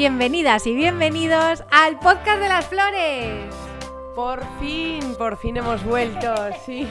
Bienvenidas 0.00 0.66
y 0.66 0.74
bienvenidos 0.74 1.62
al 1.70 1.98
podcast 1.98 2.40
de 2.40 2.48
las 2.48 2.66
flores. 2.66 3.54
Por 4.14 4.42
fin, 4.58 5.14
por 5.18 5.36
fin 5.36 5.58
hemos 5.58 5.84
vuelto, 5.84 6.34
sí. 6.64 6.88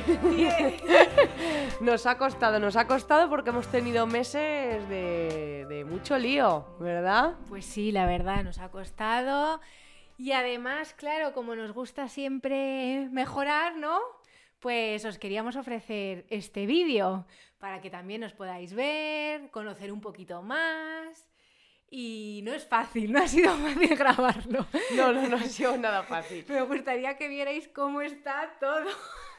nos 1.81 2.05
ha 2.05 2.19
costado, 2.19 2.59
nos 2.59 2.75
ha 2.75 2.85
costado 2.85 3.27
porque 3.27 3.49
hemos 3.49 3.67
tenido 3.67 4.05
meses 4.05 4.87
de, 4.89 5.65
de 5.67 5.85
mucho 5.85 6.19
lío, 6.19 6.67
¿verdad? 6.79 7.33
Pues 7.47 7.65
sí, 7.65 7.91
la 7.91 8.05
verdad, 8.05 8.43
nos 8.43 8.59
ha 8.59 8.69
costado. 8.69 9.59
Y 10.19 10.33
además, 10.33 10.93
claro, 10.93 11.33
como 11.33 11.55
nos 11.55 11.71
gusta 11.71 12.09
siempre 12.09 13.09
mejorar, 13.11 13.75
¿no? 13.75 13.99
Pues 14.59 15.03
os 15.03 15.17
queríamos 15.17 15.55
ofrecer 15.55 16.27
este 16.29 16.67
vídeo 16.67 17.25
para 17.57 17.81
que 17.81 17.89
también 17.89 18.23
os 18.23 18.33
podáis 18.33 18.75
ver, 18.75 19.49
conocer 19.49 19.91
un 19.91 19.99
poquito 19.99 20.43
más. 20.43 21.25
Y 21.91 22.41
no 22.43 22.53
es 22.53 22.65
fácil, 22.65 23.11
no 23.13 23.19
ha 23.19 23.27
sido 23.27 23.55
fácil 23.55 23.95
grabarlo. 23.95 24.65
No, 24.95 25.11
no, 25.11 25.27
no 25.27 25.37
ha 25.37 25.43
sido 25.43 25.77
nada 25.77 26.03
fácil. 26.03 26.45
Me 26.47 26.61
gustaría 26.61 27.17
que 27.17 27.27
vierais 27.27 27.67
cómo 27.67 28.01
está 28.01 28.57
todo 28.59 28.85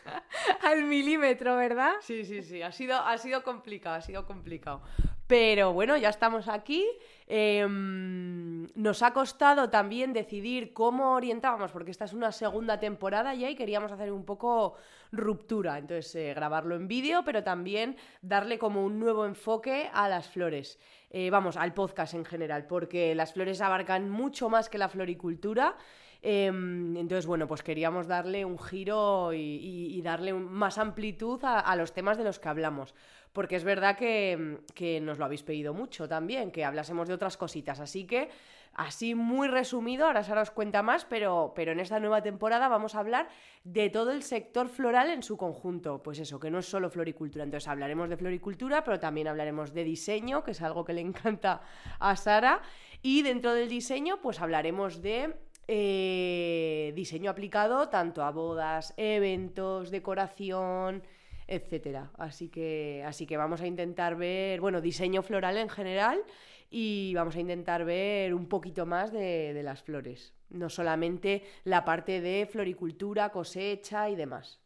al 0.63 0.85
milímetro, 0.85 1.57
¿verdad? 1.57 1.93
Sí, 2.01 2.25
sí, 2.25 2.43
sí, 2.43 2.63
ha 2.63 2.73
sido, 2.73 2.97
ha 2.99 3.17
sido 3.19 3.43
complicado, 3.43 3.97
ha 3.97 4.03
sido 4.03 4.27
complicado. 4.27 4.83
Pero 5.31 5.73
bueno, 5.73 5.97
ya 5.97 6.09
estamos 6.09 6.49
aquí. 6.49 6.85
Em, 7.29 8.67
nos 8.75 9.01
ha 9.05 9.13
costado 9.13 9.71
también 9.71 10.13
decidir 10.13 10.73
cómo 10.73 11.13
orientábamos, 11.15 11.71
porque 11.71 11.93
esta 11.93 12.07
es 12.07 12.13
una 12.13 12.33
segunda 12.33 12.81
temporada 12.81 13.33
ya 13.37 13.49
y 13.49 13.55
queríamos 13.55 13.93
hacer 13.93 14.11
un 14.11 14.25
poco 14.25 14.75
ruptura. 15.13 15.79
Entonces, 15.79 16.13
eh, 16.17 16.35
grabarlo 16.35 16.75
en 16.75 16.89
vídeo, 16.89 17.23
pero 17.25 17.45
también 17.45 17.97
darle 18.23 18.59
como 18.59 18.85
un 18.85 18.99
nuevo 18.99 19.25
enfoque 19.25 19.89
a 19.95 20.09
las 20.09 20.29
flores. 20.29 20.81
Eh, 21.11 21.31
vamos, 21.31 21.57
al 21.57 21.75
podcast 21.75 22.15
en 22.15 22.25
general, 22.25 22.67
porque 22.67 23.15
las 23.15 23.33
flores 23.33 23.61
abarcan 23.61 24.11
mucho 24.11 24.49
más 24.49 24.69
que 24.69 24.79
la 24.79 24.89
floricultura. 24.89 25.77
Em, 26.23 26.97
entonces, 26.99 27.25
bueno, 27.25 27.47
pues 27.47 27.63
queríamos 27.63 28.07
darle 28.07 28.45
un 28.45 28.59
giro 28.59 29.33
y, 29.33 30.01
darle 30.03 30.33
más 30.35 30.79
amplitud 30.79 31.41
a, 31.43 31.75
los 31.77 31.93
temas 31.93 32.19
de 32.19 32.25
los 32.25 32.39
que 32.39 32.49
hablamos. 32.49 32.95
Porque 33.33 33.57
es 33.57 33.65
verdad 33.65 33.97
que, 33.97 34.59
que, 34.75 35.01
nos 35.01 35.19
lo 35.19 35.25
habéis 35.25 35.43
pedido 35.43 35.73
mucho 35.73 36.09
también, 36.09 36.51
que 36.51 36.65
hablásemos 36.65 37.07
de 37.07 37.15
otras 37.15 37.37
cositas. 37.37 37.79
Así 37.79 38.05
que, 38.05 38.29
así 38.75 39.15
muy 39.15 39.47
resumido, 39.47 40.07
ahora 40.07 40.25
se 40.25 40.33
os 40.33 40.51
cuenta 40.51 40.83
más, 40.83 41.05
pero, 41.05 41.53
pero 41.55 41.73
en 41.73 41.81
esta 41.81 42.01
nueva 42.01 42.23
temporada 42.23 42.69
vamos 42.69 42.95
a 42.95 42.99
hablar 43.01 43.29
de 43.63 43.89
todo 43.89 44.11
el 44.11 44.25
sector 44.25 44.69
floral 44.69 45.11
en 45.11 45.23
su 45.23 45.37
conjunto. 45.37 46.03
Pues 46.03 46.19
eso, 46.19 46.41
que 46.41 46.51
no 46.51 46.59
es 46.59 46.67
solo 46.67 46.91
floricultura. 46.91 47.45
Entonces 47.45 47.69
hablaremos 47.69 48.09
de 48.09 48.17
floricultura, 48.17 48.83
pero 48.83 48.99
también 48.99 49.29
hablaremos 49.29 49.73
de 49.73 49.85
diseño, 49.85 50.43
que 50.43 50.51
es 50.51 50.63
algo 50.63 50.85
que 50.85 50.93
le 50.93 51.01
encanta 51.03 51.63
a 52.01 52.17
Sara. 52.17 52.63
Y 53.03 53.23
dentro 53.23 53.55
del 53.55 53.69
diseño, 53.69 54.21
pues 54.21 54.41
hablaremos 54.41 55.01
de 55.03 55.37
eh, 55.73 56.93
diseño 56.97 57.31
aplicado 57.31 57.89
tanto 57.89 58.25
a 58.25 58.33
bodas, 58.33 58.93
eventos, 58.97 59.93
decoración, 59.93 61.05
etcétera. 61.51 62.11
Así 62.17 62.49
que, 62.49 63.03
así 63.05 63.27
que 63.27 63.37
vamos 63.37 63.61
a 63.61 63.67
intentar 63.67 64.17
ver, 64.17 64.61
bueno, 64.61 64.81
diseño 64.81 65.23
floral 65.23 65.59
en 65.59 65.69
general 65.69 66.25
y 66.71 67.13
vamos 67.15 67.35
a 67.35 67.41
intentar 67.41 67.85
ver 67.85 68.33
un 68.33 68.49
poquito 68.49 68.87
más 68.87 69.13
de, 69.13 69.61
las 69.63 69.83
flores. 69.83 70.33
No 70.49 70.71
solamente 70.71 71.43
la 71.65 71.85
parte 71.85 72.21
de 72.21 72.49
floricultura, 72.51 73.31
cosecha 73.31 74.09
y 74.09 74.17
demás. 74.17 74.61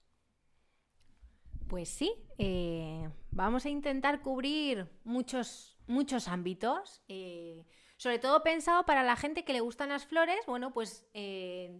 Pues 1.66 1.88
sí, 1.88 2.12
eh, 2.36 3.08
vamos 3.30 3.64
a 3.64 3.70
intentar 3.70 4.20
cubrir 4.20 4.86
muchos, 5.04 5.78
muchos 5.86 6.28
ámbitos. 6.28 7.02
Eh, 7.08 7.64
sobre 7.96 8.18
todo 8.18 8.42
pensado 8.42 8.84
para 8.84 9.02
la 9.02 9.16
gente 9.16 9.44
que 9.44 9.54
le 9.54 9.60
gustan 9.60 9.88
las 9.88 10.04
flores, 10.04 10.44
bueno, 10.46 10.72
pues 10.72 11.06
eh, 11.14 11.72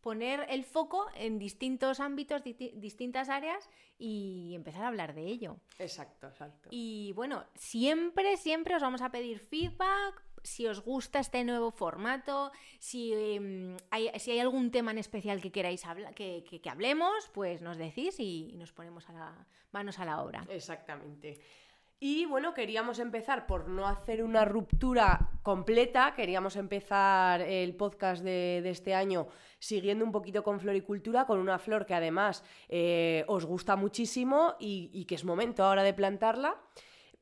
poner 0.00 0.46
el 0.48 0.64
foco 0.64 1.06
en 1.14 1.38
distintos 1.38 2.00
ámbitos, 2.00 2.42
distintas 2.42 3.28
áreas 3.28 3.68
y 3.98 4.52
empezar 4.54 4.84
a 4.84 4.88
hablar 4.88 5.14
de 5.14 5.22
ello. 5.22 5.56
Exacto, 5.78 6.28
exacto. 6.28 6.68
Y 6.70 7.12
bueno, 7.14 7.44
siempre, 7.54 8.36
siempre 8.36 8.76
os 8.76 8.82
vamos 8.82 9.02
a 9.02 9.10
pedir 9.10 9.40
feedback. 9.40 10.22
Si 10.44 10.66
os 10.68 10.80
gusta 10.80 11.18
este 11.18 11.42
nuevo 11.44 11.72
formato, 11.72 12.52
si, 12.78 13.12
em, 13.12 13.76
hay, 13.90 14.08
si 14.20 14.30
hay 14.30 14.38
algún 14.38 14.70
tema 14.70 14.92
en 14.92 14.98
especial 14.98 15.42
que 15.42 15.50
queráis 15.50 15.82
que, 16.14 16.44
que, 16.44 16.70
hablemos, 16.70 17.28
pues 17.34 17.60
nos 17.60 17.76
decís 17.76 18.20
y, 18.20 18.50
y 18.52 18.56
nos 18.56 18.72
ponemos 18.72 19.08
a 19.08 19.12
la, 19.12 19.46
manos 19.72 19.98
a 19.98 20.04
la 20.04 20.22
obra. 20.22 20.46
Exactamente. 20.48 21.40
Y 22.00 22.26
bueno, 22.26 22.54
queríamos 22.54 23.00
empezar 23.00 23.46
por 23.48 23.68
no 23.68 23.88
hacer 23.88 24.22
una 24.22 24.44
ruptura 24.44 25.30
completa, 25.42 26.14
queríamos 26.14 26.54
empezar 26.54 27.40
el 27.40 27.74
podcast 27.74 28.22
de, 28.22 28.62
este 28.70 28.94
año 28.94 29.26
siguiendo 29.58 30.04
un 30.04 30.12
poquito 30.12 30.44
con 30.44 30.60
floricultura, 30.60 31.26
con 31.26 31.40
una 31.40 31.58
flor 31.58 31.86
que 31.86 31.94
además 31.94 32.44
eh, 32.68 33.24
os 33.26 33.44
gusta 33.44 33.74
muchísimo 33.74 34.54
y 34.60 35.04
que 35.06 35.16
es 35.16 35.24
momento 35.24 35.64
ahora 35.64 35.82
de 35.82 35.92
plantarla. 35.92 36.56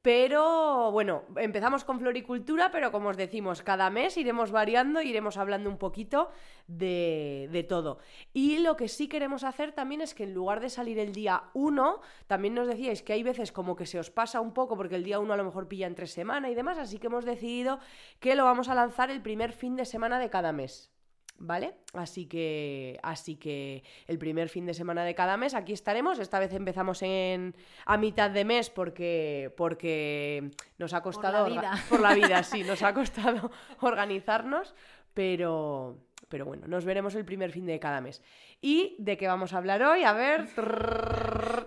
Pero 0.07 0.93
bueno, 0.93 1.25
empezamos 1.35 1.83
con 1.83 1.99
floricultura, 1.99 2.71
pero 2.71 2.93
como 2.93 3.09
os 3.09 3.17
decimos, 3.17 3.63
cada 3.63 3.91
mes 3.91 4.17
iremos 4.17 4.53
variando, 4.53 5.03
iremos 5.03 5.37
hablando 5.37 5.69
un 5.69 5.79
poquito 5.79 6.31
de, 6.69 7.67
todo. 7.69 7.99
Y 8.33 8.59
lo 8.59 8.77
que 8.77 8.87
sí 8.87 9.09
queremos 9.09 9.43
hacer 9.43 9.73
también 9.73 10.01
es 10.01 10.15
que 10.15 10.23
en 10.23 10.33
lugar 10.33 10.61
de 10.61 10.71
salir 10.71 11.01
el 11.01 11.11
día 11.11 11.51
1, 11.55 12.01
también 12.29 12.55
nos 12.55 12.69
decíais 12.69 13.03
que 13.03 13.15
hay 13.15 13.25
veces 13.25 13.51
como 13.51 13.75
que 13.75 13.85
se 13.85 13.99
os 13.99 14.13
pasa 14.13 14.41
un 14.41 14.55
poco 14.55 14.77
porque 14.77 14.95
el 14.95 15.03
día 15.03 15.19
1 15.19 15.33
a 15.35 15.37
lo 15.37 15.45
mejor 15.45 15.67
pilla 15.67 15.89
entre 15.89 16.07
semana 16.07 16.51
y 16.51 16.55
demás, 16.55 16.79
así 16.79 16.99
que 17.01 17.09
hemos 17.09 17.25
decidido 17.25 17.81
que 18.21 18.37
lo 18.37 18.45
vamos 18.45 18.69
a 18.69 18.77
lanzar 18.77 19.11
el 19.11 19.23
primer 19.23 19.51
fin 19.51 19.75
de 19.75 19.87
semana 19.87 20.21
de 20.21 20.31
cada 20.31 20.53
mes. 20.53 20.96
¿Vale? 21.39 21.75
Así 21.95 22.27
que, 22.27 22.99
así 23.03 23.37
que 23.37 23.83
el 24.07 24.19
primer 24.19 24.49
fin 24.49 24.67
de 24.67 24.75
semana 24.75 25.05
de 25.05 25.15
cada 25.15 25.37
mes 25.37 25.55
aquí 25.55 25.73
estaremos. 25.73 26.19
Esta 26.19 26.39
vez 26.39 26.53
empezamos 26.53 27.03
en 27.03 27.55
a 27.85 27.97
mitad 27.97 28.31
de 28.31 28.45
mes 28.45 28.71
porque, 28.71 29.53
porque 29.57 30.51
nos 30.79 30.93
ha 30.95 31.03
costado 31.03 31.45
por 31.45 31.53
la 31.53 31.61
vida, 31.61 31.85
por 31.89 32.01
la 32.01 32.15
vida 32.15 32.43
sí, 32.43 32.63
nos 32.67 32.83
ha 32.83 32.93
costado 32.95 33.51
organizarnos, 33.81 34.75
pero, 35.15 35.99
pero 36.29 36.45
bueno, 36.45 36.67
nos 36.67 36.85
veremos 36.85 37.15
el 37.15 37.25
primer 37.25 37.53
fin 37.53 37.67
de 37.67 37.79
cada 37.79 38.01
mes. 38.01 38.23
¿Y 38.61 38.97
de 38.99 39.17
qué 39.17 39.27
vamos 39.27 39.53
a 39.53 39.59
hablar 39.59 39.83
hoy? 39.83 40.05
A 40.05 40.13
ver. 40.13 40.49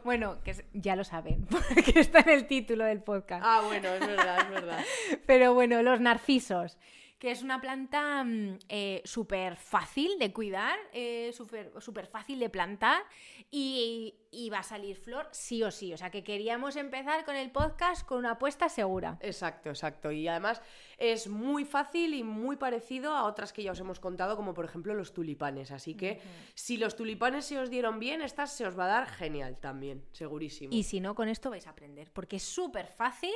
Bueno, 0.04 0.42
que 0.44 0.56
ya 0.74 0.96
lo 0.96 1.04
saben, 1.04 1.46
porque 1.50 2.00
está 2.00 2.20
en 2.22 2.30
el 2.30 2.48
título 2.48 2.86
del 2.86 3.02
podcast. 3.02 3.44
Ah, 3.46 3.62
bueno, 3.66 3.90
es 3.90 4.00
verdad, 4.00 4.40
es 4.40 4.50
verdad. 4.50 4.84
Pero 5.26 5.54
bueno, 5.54 5.82
los 5.84 6.00
narcisos 6.00 6.78
que 7.20 7.32
es 7.32 7.44
una 7.44 7.60
planta 7.60 8.24
mm, 8.24 8.60
eh, 8.70 9.02
súper 9.04 9.58
fácil 9.58 10.18
de 10.18 10.32
cuidar, 10.32 10.80
eh, 10.94 11.32
súper 11.34 12.08
fácil 12.08 12.40
de 12.40 12.50
plantar 12.50 13.04
y, 13.52 14.16
va 14.52 14.60
a 14.60 14.64
salir 14.64 14.96
flor 14.96 15.28
sí 15.32 15.62
o 15.64 15.70
sí. 15.70 15.94
O 15.94 15.98
sea 15.98 16.10
que 16.10 16.24
queríamos 16.24 16.78
empezar 16.78 17.26
con 17.26 17.36
el 17.36 17.52
podcast 17.52 18.08
con 18.08 18.20
una 18.20 18.32
apuesta 18.32 18.70
segura. 18.70 19.18
Exacto, 19.22 19.70
exacto. 19.70 20.12
Y 20.12 20.28
además 20.28 20.62
es 20.98 21.28
muy 21.28 21.66
fácil 21.66 22.14
y 22.14 22.24
muy 22.24 22.56
parecido 22.56 23.14
a 23.14 23.26
otras 23.26 23.52
que 23.52 23.64
ya 23.64 23.74
os 23.74 23.80
hemos 23.80 24.00
contado, 24.00 24.38
como 24.38 24.54
por 24.54 24.64
ejemplo 24.66 24.94
los 24.94 25.14
tulipanes. 25.14 25.72
Así 25.72 25.96
que 25.96 26.22
si 26.56 26.78
los 26.78 26.96
tulipanes 26.96 27.46
se 27.46 27.60
os 27.60 27.70
dieron 27.70 28.00
bien, 28.00 28.22
estas 28.22 28.54
se 28.54 28.66
os 28.66 28.80
va 28.80 28.86
a 28.86 28.88
dar 28.88 29.10
genial 29.10 29.58
también, 29.60 30.06
segurísimo. 30.14 30.74
Y 30.74 30.84
si 30.84 31.02
no, 31.02 31.16
con 31.16 31.28
esto 31.28 31.50
vais 31.50 31.68
a 31.68 31.72
aprender, 31.72 32.12
porque 32.14 32.38
es 32.38 32.44
súper 32.44 32.88
fácil 32.88 33.36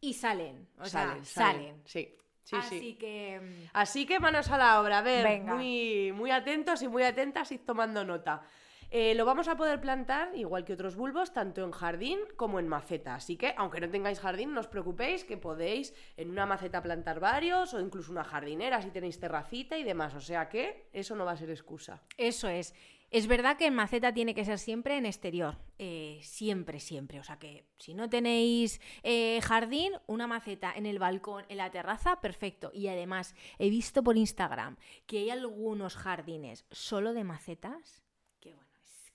y 0.00 0.12
salen. 0.12 0.68
O 0.78 0.84
salen, 0.84 1.24
sea, 1.24 1.52
salen. 1.52 1.82
Sí. 1.86 2.14
Así 2.52 2.94
que. 2.94 3.40
Mm, 3.40 3.70
Así 3.72 4.06
que 4.06 4.20
manos 4.20 4.50
a 4.50 4.58
la 4.58 4.80
obra. 4.80 4.98
A 4.98 5.02
ver, 5.02 5.42
muy, 5.42 6.12
muy 6.12 6.30
atentos 6.30 6.82
y 6.82 6.88
muy 6.88 7.02
atentas 7.02 7.50
y 7.52 7.58
tomando 7.58 8.04
nota. 8.04 8.42
Eh, 8.90 9.14
lo 9.16 9.24
vamos 9.24 9.48
a 9.48 9.56
poder 9.56 9.80
plantar, 9.80 10.30
igual 10.36 10.64
que 10.64 10.74
otros 10.74 10.94
bulbos, 10.94 11.32
tanto 11.32 11.64
en 11.64 11.72
jardín 11.72 12.20
como 12.36 12.60
en 12.60 12.68
maceta. 12.68 13.16
Así 13.16 13.36
que, 13.36 13.52
aunque 13.56 13.80
no 13.80 13.90
tengáis 13.90 14.20
jardín, 14.20 14.54
no 14.54 14.60
os 14.60 14.68
preocupéis 14.68 15.24
que 15.24 15.36
podéis 15.36 15.92
en 16.16 16.30
una 16.30 16.46
maceta 16.46 16.80
plantar 16.82 17.18
varios 17.18 17.74
o 17.74 17.80
incluso 17.80 18.12
una 18.12 18.22
jardinera 18.22 18.80
si 18.80 18.90
tenéis 18.90 19.18
terracita 19.18 19.76
y 19.76 19.82
demás. 19.82 20.14
O 20.14 20.20
sea 20.20 20.48
que 20.48 20.88
eso 20.92 21.16
no 21.16 21.24
va 21.24 21.32
a 21.32 21.36
ser 21.36 21.50
excusa. 21.50 22.00
Eso 22.16 22.48
es. 22.48 22.74
Es 23.10 23.28
verdad 23.28 23.56
que 23.56 23.66
en 23.66 23.74
maceta 23.74 24.12
tiene 24.12 24.34
que 24.34 24.44
ser 24.44 24.58
siempre 24.58 24.96
en 24.96 25.06
exterior, 25.06 25.56
eh, 25.78 26.18
siempre, 26.22 26.80
siempre. 26.80 27.20
O 27.20 27.24
sea 27.24 27.38
que 27.38 27.66
si 27.78 27.94
no 27.94 28.08
tenéis 28.08 28.80
eh, 29.02 29.40
jardín, 29.42 29.92
una 30.06 30.26
maceta 30.26 30.72
en 30.74 30.86
el 30.86 30.98
balcón, 30.98 31.44
en 31.48 31.58
la 31.58 31.70
terraza, 31.70 32.20
perfecto. 32.20 32.70
Y 32.74 32.88
además, 32.88 33.34
he 33.58 33.70
visto 33.70 34.02
por 34.02 34.16
Instagram 34.16 34.76
que 35.06 35.18
hay 35.18 35.30
algunos 35.30 35.94
jardines 35.96 36.66
solo 36.70 37.14
de 37.14 37.24
macetas 37.24 38.05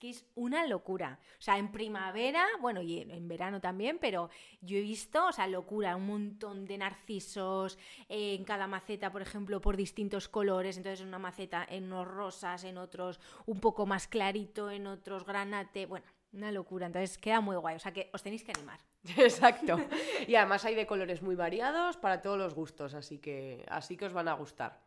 que 0.02 0.10
es 0.10 0.26
una 0.34 0.66
locura. 0.66 1.20
O 1.38 1.42
sea, 1.42 1.60
en 1.60 1.72
primavera, 1.72 2.44
bueno, 2.60 2.82
y 2.82 3.02
en 3.02 3.28
verano 3.28 3.62
también, 3.62 4.00
pero 4.02 4.32
yo 4.60 4.78
he 4.80 4.82
visto, 4.82 5.28
o 5.28 5.32
sea, 5.32 5.46
locura, 5.46 5.96
un 5.96 6.08
montón 6.08 6.66
de 6.66 6.80
narcisos 6.80 7.78
eh, 8.10 8.34
en 8.34 8.44
cada 8.44 8.66
maceta, 8.66 9.12
por 9.12 9.22
ejemplo, 9.22 9.62
por 9.62 9.78
distintos 9.78 10.28
colores. 10.28 10.78
Entonces, 10.78 11.02
en 11.02 11.10
una 11.10 11.20
maceta, 11.20 11.68
en 11.70 11.84
unos 11.84 12.08
rosas, 12.08 12.64
en 12.64 12.80
otros 12.80 13.20
un 13.46 13.60
poco 13.60 13.86
más 13.86 14.08
clarito, 14.08 14.72
en 14.72 14.88
otros 14.88 15.24
granate. 15.24 15.86
Bueno, 15.86 16.08
Una 16.34 16.52
locura, 16.52 16.88
entonces 16.88 17.18
queda 17.20 17.40
muy 17.42 17.58
guay, 17.58 17.76
o 17.76 17.80
sea 17.80 17.92
que 17.92 18.10
os 18.12 18.24
tenéis 18.24 18.44
que 18.44 18.54
animar. 18.56 18.80
Exacto. 19.18 19.78
Y 20.26 20.34
además 20.34 20.66
hay 20.66 20.74
de 20.74 20.88
colores 20.88 21.22
muy 21.22 21.36
variados 21.36 21.98
para 21.98 22.22
todos 22.24 22.40
los 22.40 22.56
gustos, 22.56 22.96
así 22.96 23.20
que, 23.20 23.64
así 23.68 23.98
que 23.98 24.06
os 24.06 24.14
van 24.14 24.30
a 24.30 24.34
gustar. 24.34 24.80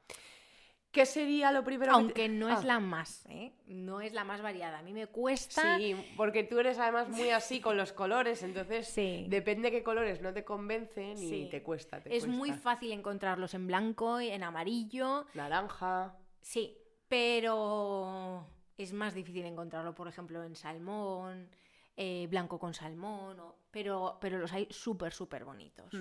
¿Qué 0.94 1.06
sería 1.06 1.50
lo 1.50 1.64
primero 1.64 1.90
que 1.90 1.96
Aunque 1.98 2.14
te- 2.14 2.28
no 2.28 2.46
Ah, 2.48 2.54
es 2.54 2.64
la 2.64 2.78
más, 2.78 3.26
¿eh? 3.28 3.52
No 3.66 4.00
es 4.00 4.12
la 4.12 4.22
más 4.22 4.40
variada. 4.40 4.78
A 4.78 4.82
mí 4.82 4.92
me 4.92 5.08
cuesta. 5.08 5.76
Sí, 5.76 5.96
porque 6.16 6.44
tú 6.44 6.60
eres 6.60 6.78
además 6.78 7.08
muy 7.08 7.30
así 7.30 7.60
con 7.60 7.76
los 7.76 7.92
colores, 7.92 8.44
entonces 8.44 8.86
Sí. 8.86 9.26
depende 9.28 9.72
qué 9.72 9.82
colores 9.82 10.22
no 10.22 10.32
te 10.32 10.44
convencen 10.44 11.18
y 11.18 11.28
Sí. 11.28 11.48
te 11.50 11.64
cuesta. 11.64 12.00
te 12.00 12.16
es 12.16 12.28
muy 12.28 12.52
fácil 12.52 12.92
encontrarlos 12.92 13.54
en 13.54 13.66
blanco, 13.66 14.20
en 14.20 14.44
amarillo. 14.44 15.26
Naranja. 15.34 16.16
Sí, 16.40 16.78
pero 17.08 18.46
es 18.78 18.92
más 18.92 19.14
difícil 19.14 19.44
encontrarlo, 19.46 19.94
por 19.96 20.06
ejemplo, 20.06 20.44
en 20.44 20.54
salmón, 20.54 21.48
eh, 21.96 22.26
blanco 22.30 22.58
con 22.60 22.72
salmón, 22.72 23.40
o- 23.40 23.56
pero, 23.72 24.18
pero 24.20 24.38
los 24.38 24.52
hay 24.52 24.68
súper, 24.70 25.12
súper 25.12 25.44
bonitos. 25.44 25.92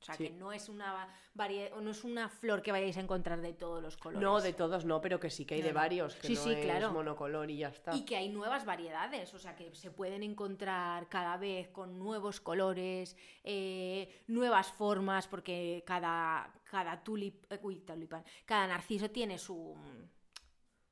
O 0.00 0.02
sea, 0.02 0.14
Sí. 0.14 0.28
que 0.28 0.30
no 0.30 0.50
es 0.50 0.70
una 0.70 1.06
variedad, 1.34 1.76
no 1.78 1.90
es 1.90 2.04
una 2.04 2.30
flor 2.30 2.62
que 2.62 2.72
vayáis 2.72 2.96
a 2.96 3.00
encontrar 3.00 3.40
de 3.42 3.52
todos 3.52 3.82
los 3.82 3.98
colores. 3.98 4.22
No, 4.22 4.40
de 4.40 4.54
todos 4.54 4.86
no, 4.86 5.00
pero 5.02 5.20
que 5.20 5.28
sí 5.28 5.44
que 5.44 5.56
hay 5.56 5.60
No, 5.60 5.66
de 5.66 5.72
varios, 5.74 6.16
que 6.16 6.28
Sí, 6.28 6.34
no 6.36 6.40
sí, 6.42 6.52
es 6.52 6.64
claro. 6.64 6.90
monocolor 6.92 7.50
y 7.50 7.58
ya 7.58 7.68
está. 7.68 7.94
Y 7.94 8.06
que 8.06 8.16
hay 8.16 8.30
nuevas 8.30 8.64
variedades, 8.64 9.34
o 9.34 9.38
sea 9.38 9.54
que 9.54 9.74
se 9.74 9.90
pueden 9.90 10.22
encontrar 10.22 11.08
cada 11.10 11.36
vez 11.36 11.68
con 11.68 11.98
nuevos 11.98 12.40
colores, 12.40 13.14
eh, 13.44 14.22
nuevas 14.28 14.72
formas, 14.72 15.28
porque 15.28 15.84
cada, 15.86 16.50
cada 16.64 17.02
tulip, 17.04 17.44
eh, 17.52 17.60
uy, 17.62 17.80
tulipán, 17.80 18.24
cada 18.46 18.66
narciso 18.66 19.10
tiene 19.10 19.36
su, 19.36 19.76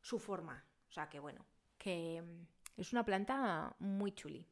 su 0.03 0.19
forma. 0.19 0.63
O 0.89 0.93
sea 0.93 1.09
que 1.09 1.19
bueno, 1.19 1.45
que 1.79 2.21
mm, 2.23 2.81
es 2.81 2.93
una 2.93 3.05
planta 3.05 3.75
muy 3.79 4.13
chuli. 4.13 4.47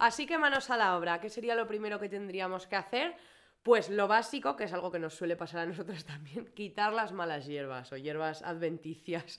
Así 0.00 0.24
que 0.24 0.38
manos 0.38 0.70
a 0.70 0.78
la 0.78 0.96
obra. 0.96 1.20
¿Qué 1.20 1.28
sería 1.28 1.54
lo 1.54 1.66
primero 1.66 2.00
que 2.00 2.08
tendríamos 2.08 2.66
que 2.66 2.74
hacer? 2.74 3.14
Pues 3.62 3.90
lo 3.90 4.08
básico, 4.08 4.56
que 4.56 4.64
es 4.64 4.72
algo 4.72 4.90
que 4.90 4.98
nos 4.98 5.12
suele 5.12 5.36
pasar 5.36 5.60
a 5.60 5.66
nosotros 5.66 6.04
también, 6.06 6.46
quitar 6.54 6.94
las 6.94 7.12
malas 7.12 7.46
hierbas 7.46 7.92
o 7.92 7.98
hierbas 7.98 8.40
adventicias. 8.40 9.38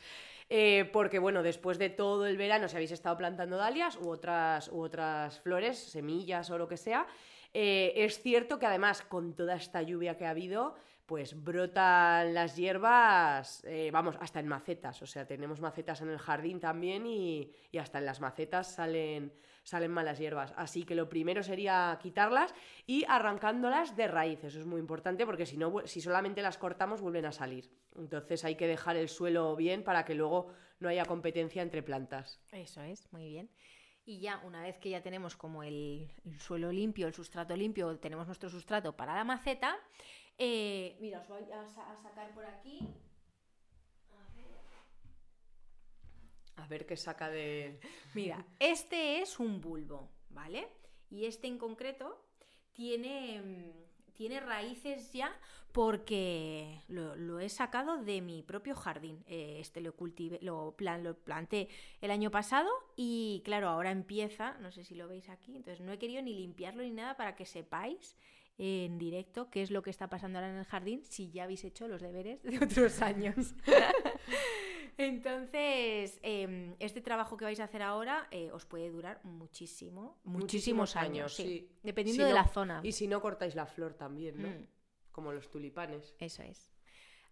Eh, 0.50 0.88
porque 0.94 1.18
bueno, 1.18 1.42
después 1.42 1.80
de 1.80 1.90
todo 1.90 2.28
el 2.28 2.38
verano, 2.38 2.68
si 2.68 2.76
habéis 2.76 2.92
estado 2.92 3.18
plantando 3.18 3.58
dalias 3.58 3.98
u 3.98 4.10
otras, 4.10 4.68
u 4.68 4.82
otras 4.82 5.40
flores, 5.40 5.80
semillas 5.80 6.52
o 6.52 6.60
lo 6.60 6.68
que 6.68 6.78
sea, 6.78 7.08
eh, 7.56 7.94
es 7.96 8.22
cierto 8.22 8.60
que 8.60 8.68
además 8.68 9.02
con 9.02 9.36
toda 9.36 9.56
esta 9.56 9.82
lluvia 9.82 10.16
que 10.16 10.28
ha 10.28 10.30
habido, 10.30 10.76
pues 11.08 11.44
brotan 11.44 12.36
las 12.36 12.56
hierbas, 12.56 13.64
eh, 13.64 13.90
vamos, 13.92 14.16
hasta 14.20 14.40
en 14.40 14.48
macetas. 14.48 15.02
O 15.02 15.08
sea, 15.08 15.26
tenemos 15.26 15.60
macetas 15.60 16.02
en 16.02 16.10
el 16.10 16.20
jardín 16.20 16.60
también 16.60 17.08
y, 17.08 17.52
y 17.72 17.80
hasta 17.80 17.98
en 17.98 18.06
las 18.06 18.22
macetas 18.22 18.76
salen, 18.76 19.34
salen 19.64 19.92
malas 19.92 20.20
hierbas. 20.20 20.54
Así 20.58 20.84
que 20.84 20.96
lo 20.96 21.10
primero 21.10 21.44
sería 21.44 21.98
quitarlas 22.02 22.54
y 22.88 23.06
arrancándolas 23.08 23.96
de 23.96 24.08
raíz. 24.08 24.44
Eso 24.44 24.60
es 24.60 24.66
muy 24.66 24.80
importante 24.80 25.26
porque 25.26 25.46
si, 25.46 25.58
no, 25.58 25.86
si 25.86 26.02
solamente 26.02 26.42
las 26.42 26.58
cortamos 26.58 27.02
vuelven 27.02 27.26
a 27.26 27.32
salir. 27.32 27.70
Entonces 27.96 28.44
hay 28.46 28.56
que 28.56 28.68
dejar 28.68 28.96
el 28.96 29.10
suelo 29.10 29.56
bien 29.56 29.84
para 29.84 30.06
que 30.06 30.16
luego 30.16 30.48
no 30.80 30.90
haya 30.90 31.06
competencia 31.06 31.62
entre 31.62 31.84
plantas. 31.84 32.40
Eso 32.52 32.82
es, 32.82 33.12
muy 33.14 33.28
bien. 33.28 33.50
Y 34.04 34.20
ya 34.20 34.42
una 34.44 34.64
vez 34.64 34.80
que 34.80 34.90
ya 34.90 35.02
tenemos 35.02 35.36
como 35.36 35.62
el, 35.62 36.12
el 36.26 36.40
suelo 36.40 36.72
limpio, 36.72 37.08
el 37.08 37.14
sustrato 37.14 37.56
limpio, 37.56 37.98
tenemos 38.00 38.26
nuestro 38.26 38.50
sustrato 38.50 38.96
para 38.96 39.14
la 39.14 39.24
maceta, 39.24 39.78
eh, 40.44 40.98
mira, 41.00 41.20
os 41.20 41.28
voy 41.28 41.44
a 41.52 41.68
sacar 42.02 42.34
por 42.34 42.44
aquí. 42.46 42.80
A 46.62 46.68
ver 46.68 46.86
qué 46.86 46.96
saca 46.98 47.30
de... 47.30 47.80
Mira, 48.14 48.46
este 48.60 49.22
es 49.22 49.40
un 49.40 49.60
bulbo, 49.62 50.10
¿vale? 50.30 50.68
Y 51.10 51.26
este 51.26 51.48
en 51.48 51.58
concreto 51.58 52.24
tiene, 52.74 53.42
mm, 53.42 54.14
tiene 54.14 54.40
raíces 54.40 55.12
ya 55.14 55.32
porque 55.72 56.82
lo, 56.90 57.16
lo 57.16 57.40
he 57.40 57.48
sacado 57.50 57.98
de 58.04 58.22
mi 58.22 58.44
propio 58.44 58.76
jardín. 58.76 59.24
Eh, 59.28 59.58
Este 59.60 59.80
lo 59.82 59.96
cultivé, 59.96 60.40
lo, 60.42 60.76
plan- 60.76 61.04
lo 61.04 61.16
planté 61.18 61.70
el 62.02 62.12
año 62.12 62.30
pasado 62.30 62.70
y 62.96 63.42
claro, 63.46 63.70
ahora 63.70 63.92
empieza, 63.92 64.58
no 64.60 64.72
sé 64.72 64.84
si 64.84 64.96
lo 64.96 65.08
veis 65.08 65.30
aquí, 65.30 65.56
entonces 65.56 65.82
no 65.82 65.92
he 65.94 65.98
querido 65.98 66.22
ni 66.22 66.34
limpiarlo 66.36 66.84
ni 66.84 66.92
nada 66.92 67.16
para 67.16 67.36
que 67.36 67.46
sepáis 67.46 68.16
en 68.58 68.98
directo 69.00 69.50
qué 69.50 69.62
es 69.64 69.72
lo 69.72 69.82
que 69.82 69.90
está 69.90 70.08
pasando 70.10 70.38
ahora 70.40 70.52
en 70.52 70.58
el 70.58 70.66
jardín 70.66 71.04
si 71.06 71.32
ya 71.32 71.46
habéis 71.46 71.64
hecho 71.64 71.88
los 71.88 72.02
deberes 72.02 72.44
de 72.44 72.58
otros 72.64 73.02
años. 73.02 73.56
Entonces, 74.98 76.20
em, 76.24 76.76
este 76.80 77.02
trabajo 77.02 77.38
que 77.38 77.46
vais 77.46 77.60
a 77.60 77.66
hacer 77.66 77.82
ahora 77.82 78.28
eh, 78.32 78.52
os 78.52 78.66
puede 78.66 78.90
durar 78.90 79.20
muchísimo, 79.24 80.20
muchísimos, 80.24 80.42
Muchísimos 80.42 80.96
años, 80.96 81.10
años, 81.10 81.34
sí. 81.36 81.44
sí. 81.44 81.70
Dependiendo 81.84 82.24
Si 82.24 82.28
de 82.28 82.34
no- 82.36 82.42
la 82.42 82.48
zona. 82.48 82.80
Y 82.84 82.92
si 82.92 83.08
no 83.08 83.22
cortáis 83.22 83.56
la 83.56 83.66
flor 83.66 83.94
también, 83.94 84.42
¿no? 84.42 84.48
Mm, 84.50 84.68
Como 85.12 85.32
los 85.34 85.50
tulipanes. 85.50 86.16
eso 86.20 86.44
es. 86.44 86.72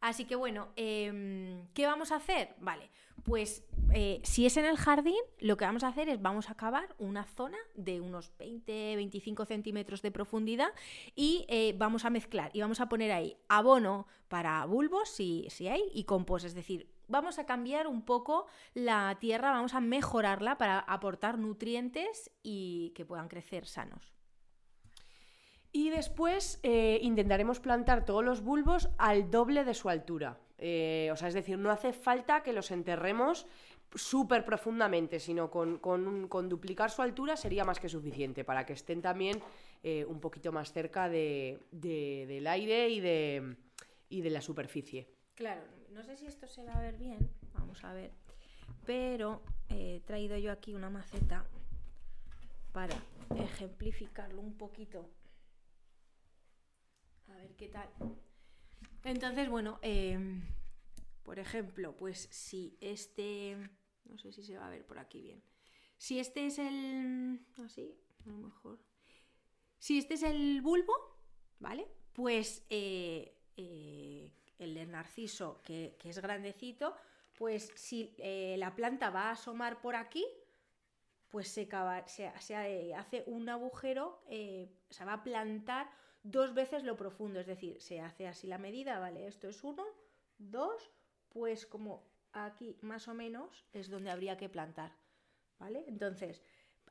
Así 0.02 0.24
que 0.24 0.36
bueno, 0.36 0.70
em, 0.78 1.68
¿qué 1.74 1.86
vamos 1.86 2.14
a 2.14 2.16
hacer? 2.16 2.56
Vale, 2.62 2.90
pues 3.24 3.66
eh, 3.94 4.22
si 4.24 4.46
es 4.46 4.56
en 4.56 4.64
el 4.64 4.78
jardín, 4.78 5.20
lo 5.40 5.58
que 5.58 5.66
vamos 5.66 5.84
a 5.84 5.90
hacer 5.90 6.08
es 6.08 6.22
vamos 6.22 6.50
a 6.50 6.56
cavar 6.56 6.96
una 7.00 7.26
zona 7.26 7.58
de 7.76 8.00
unos 8.00 8.32
20-25 8.38 9.46
centímetros 9.46 10.02
de 10.02 10.12
profundidad 10.12 10.70
y 11.16 11.46
eh, 11.50 11.74
vamos 11.78 12.06
a 12.06 12.10
mezclar 12.10 12.50
y 12.54 12.62
vamos 12.62 12.80
a 12.80 12.88
poner 12.88 13.12
ahí 13.12 13.36
abono 13.50 14.08
para 14.30 14.64
bulbos, 14.66 15.10
si, 15.10 15.48
si 15.50 15.68
hay, 15.68 15.84
y 15.94 16.06
compost. 16.06 16.46
Es 16.46 16.54
decir, 16.56 16.90
vamos 17.10 17.40
a 17.40 17.46
cambiar 17.46 17.88
un 17.88 18.04
poco 18.04 18.46
la 18.74 19.18
tierra, 19.20 19.52
vamos 19.52 19.74
a 19.74 19.82
mejorarla 19.82 20.58
para 20.58 20.80
aportar 20.80 21.38
nutrientes 21.38 22.32
y 22.44 22.92
que 22.96 23.06
puedan 23.06 23.28
crecer 23.28 23.66
sanos. 23.66 24.14
Y 25.72 25.90
después 25.90 26.60
eh, 26.64 27.00
intentaremos 27.04 27.60
plantar 27.60 28.06
todos 28.06 28.24
los 28.24 28.42
bulbos 28.42 28.90
al 28.98 29.30
doble 29.30 29.64
de 29.64 29.74
su 29.76 29.90
altura. 29.90 30.40
Eh, 30.58 31.10
o 31.12 31.16
sea, 31.16 31.28
es 31.28 31.34
decir, 31.36 31.58
no 31.58 31.70
hace 31.70 31.94
falta 31.94 32.42
que 32.42 32.54
los 32.54 32.72
enterremos 32.72 33.46
súper 33.94 34.46
profundamente, 34.46 35.20
sino 35.20 35.50
con, 35.50 35.78
con 35.80 36.50
duplicar 36.50 36.92
su 36.92 37.02
altura 37.02 37.36
sería 37.38 37.66
más 37.66 37.80
que 37.80 37.90
suficiente 37.90 38.44
para 38.44 38.66
que 38.66 38.74
estén 38.74 39.02
también 39.02 39.42
eh, 39.84 40.06
un 40.06 40.20
poquito 40.20 40.52
más 40.52 40.72
cerca 40.74 41.08
de- 41.10 41.60
de- 41.72 42.26
del 42.28 42.46
aire 42.48 42.90
y 42.90 43.00
de, 43.00 43.56
y 44.10 44.22
de 44.22 44.30
la 44.30 44.42
superficie. 44.42 45.08
Claro, 45.36 45.62
no 45.92 46.04
sé 46.04 46.18
si 46.18 46.26
esto 46.26 46.48
se 46.48 46.64
va 46.64 46.74
a 46.74 46.82
ver 46.82 46.98
bien, 46.98 47.30
vamos 47.54 47.84
a 47.84 47.94
ver, 47.94 48.12
pero 48.86 49.42
eh, 49.70 49.98
he 49.98 50.00
traído 50.02 50.38
yo 50.38 50.52
aquí 50.52 50.74
una 50.74 50.90
maceta 50.90 51.46
para 52.72 52.96
ejemplificarlo 53.36 54.42
un 54.42 54.58
poquito. 54.58 55.10
A 57.28 57.36
ver 57.36 57.56
qué 57.56 57.68
tal. 57.68 57.90
Entonces, 59.04 59.50
bueno, 59.50 59.80
em, 59.82 60.42
por 61.24 61.40
ejemplo, 61.40 61.96
pues 61.96 62.28
si 62.32 62.78
este, 62.82 63.56
no 64.06 64.18
sé 64.18 64.32
si 64.32 64.44
se 64.44 64.58
va 64.58 64.68
a 64.68 64.70
ver 64.70 64.86
por 64.86 65.00
aquí 65.00 65.22
bien. 65.22 65.44
Si 65.98 66.20
este 66.20 66.46
es 66.46 66.60
el, 66.60 67.46
así, 67.64 67.96
a 68.26 68.30
lo 68.30 68.38
mejor. 68.38 68.80
Si 69.78 69.98
este 69.98 70.16
es 70.16 70.24
el 70.24 70.62
bulbo, 70.62 70.94
¿vale? 71.60 71.88
Pues 72.14 72.66
eh, 72.70 73.38
eh, 73.58 74.34
el 74.60 74.76
del 74.76 74.92
narciso, 74.92 75.62
que, 75.64 75.98
es 76.04 76.20
grandecito, 76.20 76.96
pues 77.38 77.72
si 77.76 78.14
eh, 78.18 78.56
la 78.58 78.76
planta 78.76 79.10
va 79.10 79.30
a 79.30 79.32
asomar 79.32 79.82
por 79.82 79.96
aquí, 79.96 80.26
pues 81.30 81.48
se, 81.48 81.70
eh, 81.70 82.96
hace 82.96 83.24
un 83.28 83.50
agujero, 83.50 84.24
eh, 84.30 84.70
se 84.90 85.06
va 85.06 85.14
a 85.14 85.24
plantar 85.24 85.90
dos 86.24 86.54
veces 86.54 86.84
lo 86.84 86.98
profundo, 86.98 87.40
es 87.40 87.48
decir, 87.48 87.82
se 87.82 88.02
hace 88.02 88.28
así 88.28 88.48
la 88.48 88.58
medida, 88.58 89.00
¿vale? 89.00 89.28
Esto 89.28 89.48
es 89.48 89.64
uno, 89.64 89.86
dos, 90.38 90.92
pues 91.30 91.66
como 91.66 92.04
aquí 92.34 92.78
más 92.82 93.08
o 93.08 93.14
menos 93.14 93.66
es 93.74 93.90
donde 93.90 94.12
habría 94.12 94.38
que 94.38 94.50
plantar, 94.50 94.92
¿vale? 95.60 95.86
Entonces, 95.88 96.44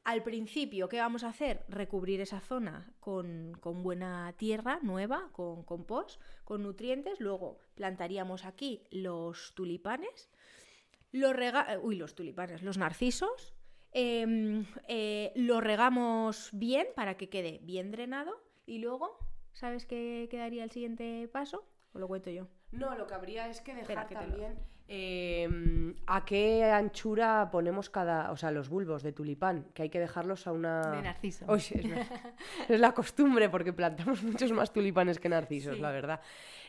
al 0.08 0.22
principio, 0.22 0.88
¿qué 0.88 1.00
vamos 1.00 1.22
a 1.22 1.28
hacer? 1.28 1.66
Recubrir 1.68 2.22
esa 2.22 2.40
zona 2.40 2.94
con, 2.98 3.52
con 3.60 3.82
buena 3.82 4.32
tierra 4.38 4.78
nueva, 4.80 5.28
con 5.32 5.64
compost, 5.64 6.18
con 6.44 6.62
nutrientes. 6.62 7.20
Luego 7.20 7.58
plantaríamos 7.74 8.46
aquí 8.46 8.86
los 8.90 9.52
tulipanes. 9.54 10.30
Los 11.12 11.36
rega 11.36 11.78
Uy, 11.82 11.96
los 11.96 12.14
tulipanes, 12.14 12.62
los 12.62 12.78
narcisos. 12.78 13.54
Em, 13.92 14.64
eh, 14.86 15.30
lo 15.36 15.60
regamos 15.60 16.48
bien 16.54 16.86
para 16.96 17.18
que 17.18 17.28
quede 17.28 17.60
bien 17.62 17.90
drenado. 17.90 18.42
Y 18.64 18.78
luego, 18.78 19.18
¿sabes 19.52 19.84
qué 19.84 20.26
quedaría 20.30 20.64
el 20.64 20.70
siguiente 20.70 21.28
paso? 21.28 21.68
¿O 21.92 21.98
lo 21.98 22.08
cuento 22.08 22.30
yo? 22.30 22.48
No, 22.70 22.96
lo 22.96 23.06
que 23.06 23.12
habría 23.12 23.50
es 23.50 23.60
que 23.60 23.74
dejar 23.74 24.04
Espera, 24.04 24.06
que 24.06 24.14
también 24.14 24.58
Em, 24.90 25.94
¿A 26.06 26.24
qué 26.24 26.64
anchura 26.64 27.50
ponemos 27.52 27.90
cada, 27.90 28.32
o 28.32 28.36
sea, 28.38 28.50
los 28.50 28.70
bulbos 28.70 29.02
de 29.02 29.12
tulipán? 29.12 29.66
Que 29.74 29.82
hay 29.82 29.90
que 29.90 30.00
dejarlos 30.00 30.46
a 30.46 30.52
una... 30.52 30.80
De 30.92 31.02
narciso. 31.02 31.44
Uy, 31.46 31.58
es, 31.58 31.84
la, 31.84 32.06
es 32.68 32.80
la 32.80 32.92
costumbre 32.92 33.50
porque 33.50 33.74
plantamos 33.74 34.22
muchos 34.22 34.50
más 34.52 34.72
tulipanes 34.72 35.18
que 35.18 35.28
narcisos, 35.28 35.76
Sí. 35.76 35.82
la 35.82 35.90
verdad. 35.92 36.20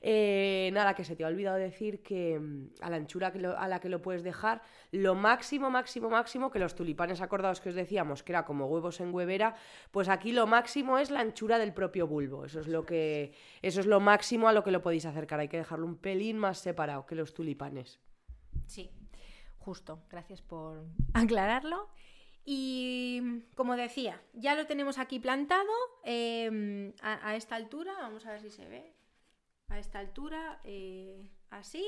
Eh, 0.01 0.69
nada, 0.73 0.93
que 0.95 1.05
se 1.05 1.15
te 1.15 1.23
ha 1.23 1.27
olvidado 1.27 1.57
decir 1.57 2.01
que 2.03 2.37
mm, 2.39 2.67
a 2.81 2.89
la 2.89 2.97
anchura 2.97 3.31
que 3.31 3.39
lo- 3.39 3.57
a 3.57 3.67
la 3.69 3.79
que 3.79 3.87
lo 3.87 4.01
puedes 4.01 4.23
dejar, 4.23 4.61
lo 4.91 5.15
máximo, 5.15 5.69
máximo, 5.69 6.09
máximo, 6.09 6.51
que 6.51 6.59
los 6.59 6.75
tulipanes 6.75 7.21
acordados 7.21 7.61
que 7.61 7.69
os 7.69 7.75
decíamos, 7.75 8.23
que 8.23 8.33
era 8.33 8.43
como 8.43 8.65
huevos 8.65 8.99
en 8.99 9.13
huevera, 9.13 9.55
pues 9.91 10.09
aquí 10.09 10.33
lo 10.33 10.45
máximo 10.45 10.97
es 10.97 11.09
la 11.09 11.21
anchura 11.21 11.57
del 11.57 11.73
propio 11.73 12.05
bulbo. 12.05 12.43
Eso 12.43 12.59
es 12.59 12.67
lo 12.67 12.85
que, 12.85 13.31
eso 13.61 13.79
es 13.79 13.85
lo 13.85 14.01
máximo 14.01 14.49
a 14.49 14.53
lo 14.53 14.63
que 14.63 14.71
lo 14.71 14.81
podéis 14.81 15.05
acercar. 15.05 15.39
Hay 15.39 15.47
que 15.47 15.57
dejarlo 15.57 15.85
un 15.85 15.95
pelín 15.95 16.37
más 16.37 16.57
separado 16.59 17.05
que 17.05 17.15
los 17.15 17.33
tulipanes. 17.33 17.99
Sí, 18.65 18.91
justo. 19.57 20.03
Gracias 20.09 20.41
por 20.41 20.85
aclararlo. 21.13 21.89
Y 22.45 23.43
como 23.55 23.75
decía, 23.75 24.21
ya 24.33 24.55
lo 24.55 24.65
tenemos 24.65 24.97
aquí 24.97 25.19
plantado 25.19 25.69
a, 26.03 27.29
a 27.29 27.35
esta 27.35 27.55
altura. 27.55 27.93
Vamos 28.01 28.25
a 28.25 28.31
ver 28.31 28.41
si 28.41 28.49
se 28.49 28.67
ve. 28.67 28.95
A 29.67 29.77
esta 29.77 29.99
altura, 29.99 30.59
eh, 30.63 31.29
así. 31.51 31.85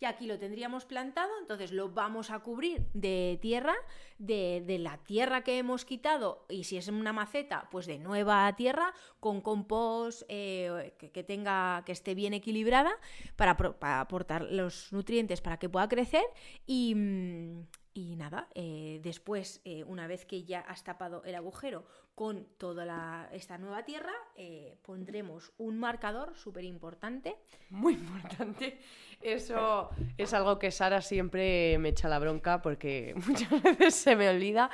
Y 0.00 0.06
aquí 0.06 0.26
lo 0.26 0.38
tendríamos 0.38 0.84
plantado, 0.84 1.30
entonces 1.40 1.72
lo 1.72 1.90
vamos 1.90 2.30
a 2.30 2.40
cubrir 2.40 2.86
de 2.92 3.38
tierra, 3.40 3.74
de, 4.18 4.62
de 4.66 4.78
la 4.78 4.98
tierra 4.98 5.42
que 5.42 5.58
hemos 5.58 5.84
quitado, 5.84 6.44
y 6.48 6.64
si 6.64 6.76
es 6.76 6.88
una 6.88 7.12
maceta, 7.12 7.68
pues 7.70 7.86
de 7.86 7.98
nueva 7.98 8.54
tierra, 8.56 8.92
con 9.20 9.40
compost 9.40 10.22
eh, 10.28 10.94
que, 10.98 11.22
tenga, 11.22 11.82
que 11.86 11.92
esté 11.92 12.14
bien 12.14 12.34
equilibrada, 12.34 12.92
para, 13.36 13.56
para 13.56 14.00
aportar 14.00 14.42
los 14.42 14.92
nutrientes 14.92 15.40
para 15.40 15.58
que 15.58 15.68
pueda 15.68 15.88
crecer. 15.88 16.24
Y, 16.66 16.94
mm, 16.94 17.66
y 17.96 18.16
nada, 18.16 18.48
eh, 18.54 18.98
después, 19.04 19.60
eh, 19.64 19.84
una 19.84 20.08
vez 20.08 20.26
que 20.26 20.42
ya 20.42 20.60
has 20.60 20.82
tapado 20.82 21.22
el 21.24 21.36
agujero 21.36 21.84
con 22.16 22.44
toda 22.58 23.28
esta 23.32 23.56
nueva 23.56 23.84
tierra, 23.84 24.12
eh, 24.36 24.76
pondremos 24.82 25.52
un 25.58 25.78
marcador 25.78 26.36
súper 26.36 26.64
importante. 26.64 27.36
Muy 27.70 27.94
importante. 27.94 28.78
Eso 29.22 29.90
es 30.18 30.34
algo 30.34 30.58
que 30.58 30.72
Sara 30.72 31.00
siempre 31.02 31.78
me 31.78 31.90
echa 31.90 32.08
la 32.08 32.18
bronca 32.18 32.62
porque 32.62 33.14
muchas 33.28 33.62
veces 33.62 33.94
se 33.94 34.16
me 34.16 34.28
olvida. 34.28 34.70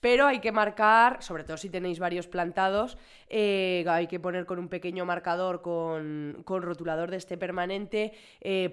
Pero 0.00 0.26
hay 0.26 0.40
que 0.40 0.52
marcar, 0.52 1.22
sobre 1.22 1.44
todo 1.44 1.56
si 1.58 1.68
tenéis 1.68 1.98
varios 1.98 2.26
plantados, 2.26 2.96
hay 3.28 4.06
que 4.08 4.18
poner 4.18 4.46
con 4.46 4.58
un 4.58 4.68
pequeño 4.68 5.04
marcador 5.04 5.60
con, 5.60 6.40
con 6.46 6.62
rotulador 6.62 7.10
de 7.10 7.18
este 7.18 7.36
permanente, 7.36 8.14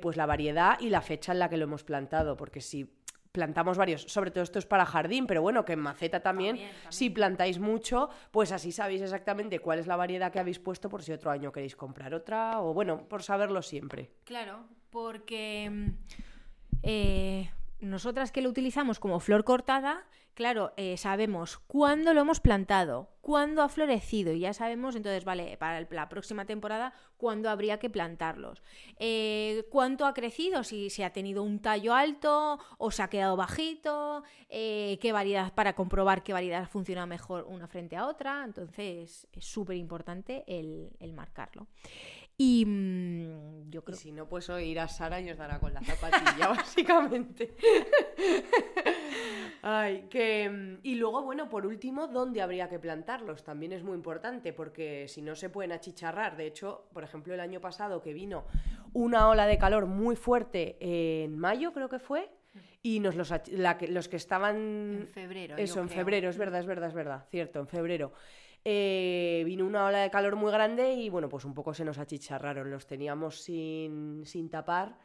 pues 0.02 0.16
la 0.16 0.26
variedad 0.26 0.80
y 0.80 0.90
la 0.90 1.02
fecha 1.02 1.34
en 1.34 1.40
la 1.40 1.50
que 1.50 1.58
lo 1.58 1.66
hemos 1.66 1.84
plantado. 1.84 2.38
Porque 2.38 2.62
si 2.62 2.90
plantamos 3.38 3.78
varios, 3.78 4.02
sobre 4.02 4.32
todo 4.32 4.44
esto 4.44 4.58
es 4.58 4.66
para 4.66 4.84
jardín, 4.84 5.28
pero 5.28 5.44
bueno, 5.44 5.64
que 5.64 5.74
en 5.74 5.80
maceta 5.80 6.22
también, 6.22 6.56
También, 6.56 6.72
también. 6.74 6.92
si 6.92 7.12
plantáis 7.12 7.60
mucho, 7.60 8.10
pues 8.32 8.52
así 8.52 8.72
sabéis 8.72 9.04
exactamente 9.04 9.60
cuál 9.60 9.78
es 9.78 9.86
la 9.86 9.96
variedad 9.96 10.32
que 10.32 10.40
habéis 10.40 10.58
puesto 10.58 10.90
por 10.90 11.04
si 11.04 11.12
otro 11.12 11.30
año 11.30 11.52
queréis 11.52 11.76
comprar 11.76 12.16
otra, 12.16 12.60
o 12.62 12.74
bueno, 12.74 13.08
por 13.08 13.22
saberlo 13.22 13.62
siempre. 13.62 14.10
Claro, 14.24 14.66
porque 14.90 15.70
mm, 15.70 15.90
eh, 16.82 17.52
nosotras 17.80 18.32
que 18.32 18.42
lo 18.42 18.50
utilizamos 18.50 19.00
como 19.00 19.20
flor 19.20 19.44
cortada, 19.44 20.04
claro, 20.38 20.72
eh, 20.78 20.98
sabemos 20.98 21.58
cuándo 21.66 22.14
lo 22.14 22.22
hemos 22.22 22.40
plantado, 22.40 23.10
cuándo 23.22 23.64
ha 23.64 23.70
florecido 23.70 24.32
y 24.34 24.42
ya 24.42 24.54
sabemos, 24.54 24.96
entonces, 24.96 25.26
vale, 25.26 25.58
para 25.58 25.82
la 25.90 26.10
próxima 26.10 26.46
temporada, 26.46 26.94
cuándo 27.18 27.50
habría 27.50 27.80
que 27.80 27.90
plantarlos. 27.90 28.62
Eh, 29.00 29.66
cuánto 29.72 30.06
ha 30.06 30.14
crecido, 30.14 30.64
si, 30.64 30.92
si 30.92 31.02
ha 31.02 31.12
tenido 31.12 31.42
un 31.42 31.60
tallo 31.60 31.96
alto 31.96 32.60
o 32.78 32.92
se 32.92 33.02
ha 33.02 33.10
quedado 33.10 33.36
bajito, 33.36 34.22
eh, 34.48 35.00
qué 35.02 35.12
variedad, 35.12 35.52
para 35.56 35.74
comprobar 35.74 36.22
qué 36.22 36.34
variedad 36.34 36.70
funciona 36.70 37.08
mejor 37.08 37.46
una 37.50 37.68
frente 37.68 37.96
a 37.96 38.06
otra. 38.06 38.44
Entonces, 38.46 39.28
es 39.32 39.44
súper 39.44 39.78
importante 39.78 40.44
el 40.48 41.14
marcarlo. 41.14 41.66
Y 42.40 42.66
mm, 42.66 43.72
yo 43.72 43.80
Y 43.82 43.84
creo 43.84 43.98
si 43.98 44.12
no, 44.12 44.30
pues 44.30 44.48
ir 44.62 44.80
a 44.80 44.88
Sara 44.88 45.20
y 45.20 45.30
os 45.32 45.38
dará 45.38 45.60
con 45.60 45.74
la 45.74 45.82
zapatilla, 45.82 46.48
básicamente. 46.50 47.56
Ay, 49.64 50.06
que... 50.10 50.50
mm, 50.50 50.80
Y 50.84 50.96
luego, 50.96 51.24
bueno, 51.24 51.50
por 51.50 51.66
último, 51.66 52.08
¿dónde 52.08 52.42
habría 52.42 52.70
que 52.70 52.80
plantarlos? 52.80 53.44
También 53.44 53.72
es 53.74 53.84
muy 53.84 53.96
importante 53.96 54.54
porque 54.54 55.08
si 55.08 55.22
no 55.22 55.36
se 55.36 55.50
pueden 55.50 55.72
achicharrar. 55.72 56.38
De 56.38 56.46
hecho, 56.46 56.88
por 56.94 57.04
ejemplo, 57.04 57.34
el 57.34 57.40
año 57.40 57.60
pasado 57.60 58.02
que 58.02 58.14
vino 58.14 58.46
una 58.94 59.28
ola 59.30 59.48
de 59.48 59.58
calor 59.58 59.86
muy 59.88 60.16
fuerte 60.16 60.78
en 60.80 61.38
mayo, 61.38 61.74
creo 61.74 61.90
que 61.90 62.00
fue, 62.00 62.30
y 62.84 63.00
nos 63.00 63.16
los, 63.16 63.34
la 63.50 63.78
los 63.90 64.08
que 64.08 64.16
estaban 64.18 64.56
En 65.02 65.08
febrero. 65.08 65.58
yo 65.58 65.64
Eso, 65.64 65.82
en 65.82 65.88
creo. 65.88 66.00
febrero, 66.00 66.30
es 66.30 66.38
verdad, 66.38 66.60
es 66.62 66.66
verdad, 66.68 66.90
es 66.90 66.96
verdad, 66.96 67.26
cierto, 67.30 67.60
en 67.60 67.68
febrero. 67.68 68.14
Eh, 68.70 69.44
vino 69.46 69.66
una 69.66 69.86
ola 69.86 70.00
de 70.00 70.12
calor 70.12 70.36
muy 70.36 70.52
grande 70.52 70.92
y 70.92 71.08
bueno, 71.08 71.30
pues 71.30 71.46
un 71.46 71.54
poco 71.54 71.74
se 71.74 71.86
nos 71.86 71.98
achicharraron, 72.00 72.70
los 72.70 72.86
teníamos 72.86 73.40
sin, 73.40 74.26
sin 74.26 74.50
tapar 74.50 74.98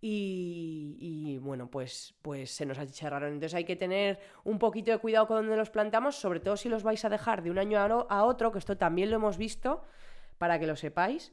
y, 0.00 0.96
y, 0.98 1.36
bueno, 1.36 1.68
pues, 1.70 2.14
pues 2.22 2.50
se 2.50 2.64
nos 2.64 2.78
achicharraron. 2.78 3.34
Entonces 3.34 3.54
hay 3.54 3.64
que 3.64 3.76
tener 3.76 4.20
un 4.42 4.58
poquito 4.58 4.90
de 4.90 4.96
cuidado 4.96 5.26
con 5.26 5.36
donde 5.36 5.54
los 5.54 5.68
plantamos, 5.68 6.16
sobre 6.16 6.40
todo 6.40 6.56
si 6.56 6.70
los 6.70 6.82
vais 6.82 7.04
a 7.04 7.10
dejar 7.10 7.42
de 7.42 7.50
un 7.50 7.58
año 7.58 7.78
a, 7.78 8.24
otro, 8.24 8.52
que 8.52 8.58
esto 8.58 8.78
también 8.78 9.10
lo 9.10 9.16
hemos 9.16 9.36
visto, 9.36 9.82
para 10.38 10.58
que 10.58 10.66
lo 10.66 10.74
sepáis. 10.74 11.30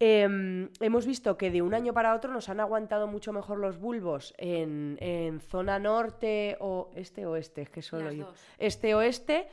Em, 0.00 0.70
hemos 0.80 1.04
visto 1.04 1.36
que 1.36 1.50
de 1.50 1.60
un 1.60 1.74
año 1.74 1.92
para 1.92 2.14
otro 2.14 2.32
nos 2.32 2.48
han 2.48 2.60
aguantado 2.60 3.08
mucho 3.08 3.34
mejor 3.34 3.58
los 3.58 3.76
bulbos 3.76 4.32
en, 4.38 4.96
en 5.02 5.40
zona 5.40 5.78
norte 5.78 6.56
o 6.60 6.90
este 6.94 7.26
oeste, 7.26 7.60
es 7.60 7.68
que 7.68 7.82
solo 7.82 8.10
yo. 8.10 8.32
Este 8.56 8.94
oeste. 8.94 9.48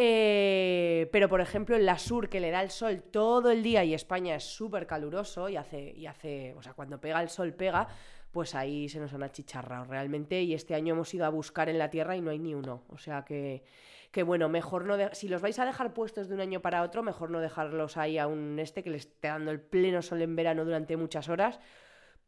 Eh, 0.00 1.08
pero 1.10 1.28
por 1.28 1.40
ejemplo 1.40 1.74
en 1.74 1.84
la 1.84 1.98
sur 1.98 2.28
que 2.28 2.38
le 2.38 2.52
da 2.52 2.62
el 2.62 2.70
sol 2.70 3.02
todo 3.02 3.50
el 3.50 3.64
día 3.64 3.82
y 3.82 3.94
España 3.94 4.36
es 4.36 4.44
súper 4.44 4.86
caluroso 4.86 5.48
y 5.48 5.56
hace, 5.56 5.90
y 5.90 6.06
hace, 6.06 6.54
o 6.56 6.62
sea, 6.62 6.74
cuando 6.74 7.00
pega 7.00 7.20
el 7.20 7.28
sol 7.28 7.52
pega, 7.52 7.88
pues 8.30 8.54
ahí 8.54 8.88
se 8.88 9.00
nos 9.00 9.12
han 9.12 9.24
achicharrado 9.24 9.86
realmente 9.86 10.40
y 10.40 10.54
este 10.54 10.76
año 10.76 10.94
hemos 10.94 11.12
ido 11.14 11.26
a 11.26 11.30
buscar 11.30 11.68
en 11.68 11.78
la 11.78 11.90
tierra 11.90 12.14
y 12.14 12.20
no 12.20 12.30
hay 12.30 12.38
ni 12.38 12.54
uno. 12.54 12.84
O 12.90 12.98
sea 12.98 13.24
que, 13.24 13.64
que 14.12 14.22
bueno, 14.22 14.48
mejor 14.48 14.84
no, 14.84 14.96
si 15.14 15.26
los 15.26 15.42
vais 15.42 15.58
a 15.58 15.64
dejar 15.64 15.92
puestos 15.94 16.28
de 16.28 16.34
un 16.36 16.42
año 16.42 16.60
para 16.62 16.82
otro, 16.84 17.02
mejor 17.02 17.30
no 17.30 17.40
dejarlos 17.40 17.96
ahí 17.96 18.18
a 18.18 18.28
un 18.28 18.60
este 18.60 18.84
que 18.84 18.90
le 18.90 18.98
esté 18.98 19.26
dando 19.26 19.50
el 19.50 19.60
pleno 19.60 20.00
sol 20.00 20.22
en 20.22 20.36
verano 20.36 20.64
durante 20.64 20.96
muchas 20.96 21.28
horas, 21.28 21.58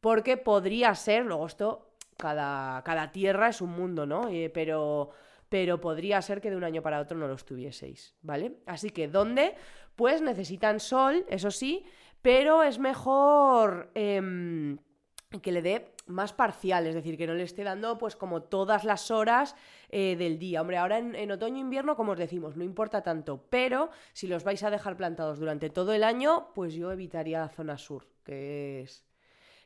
porque 0.01 0.37
podría 0.37 0.93
ser, 0.97 1.25
luego 1.25 1.47
esto, 1.47 1.93
cada, 2.17 2.83
cada 2.83 3.13
tierra 3.13 3.49
es 3.49 3.61
un 3.61 3.71
mundo, 3.71 4.07
¿no? 4.07 4.29
Eh, 4.29 4.51
pero, 4.53 5.11
pero 5.51 5.81
podría 5.81 6.23
ser 6.23 6.41
que 6.41 6.49
de 6.49 6.57
un 6.57 6.65
año 6.65 6.81
para 6.81 7.01
otro 7.01 7.19
no 7.19 7.29
los 7.29 7.45
tuvieseis, 7.45 8.15
¿vale? 8.23 8.57
Así 8.67 8.91
que, 8.91 9.09
¿dónde? 9.09 9.57
Pues 9.97 10.23
necesitan 10.23 10.81
sol, 10.81 11.27
eso 11.29 11.51
sí, 11.51 11.85
pero 12.23 12.63
es 12.63 12.79
mejor 12.79 13.91
em, 13.95 14.79
que 15.43 15.53
le 15.53 15.61
dé 15.61 15.93
más 16.07 16.33
parcial, 16.33 16.87
es 16.87 16.95
decir, 16.95 17.19
que 17.19 17.27
no 17.27 17.35
le 17.35 17.43
esté 17.43 17.65
dando 17.65 17.99
pues 17.99 18.17
como 18.17 18.43
todas 18.43 18.85
las 18.85 19.11
horas 19.11 19.57
eh, 19.89 20.17
del 20.17 20.39
día. 20.39 20.61
Hombre, 20.61 20.79
ahora 20.79 20.99
en, 20.99 21.17
en 21.17 21.31
otoño 21.33 21.57
e 21.57 21.61
invierno, 21.61 21.97
como 21.97 22.13
os 22.13 22.19
decimos, 22.19 22.57
no 22.57 22.63
importa 22.63 23.03
tanto, 23.03 23.45
pero 23.51 23.91
si 24.13 24.29
los 24.29 24.45
vais 24.45 24.63
a 24.63 24.71
dejar 24.71 24.97
plantados 24.97 25.41
durante 25.41 25.69
todo 25.69 25.93
el 25.93 26.05
año, 26.05 26.49
pues 26.55 26.75
yo 26.75 26.93
evitaría 26.93 27.41
la 27.41 27.49
zona 27.49 27.77
sur, 27.77 28.07
que 28.25 28.83
es, 28.83 29.05